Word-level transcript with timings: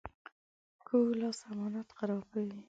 کوږ 0.87 1.07
لاس 1.21 1.39
امانت 1.51 1.89
خرابوي 1.97 2.57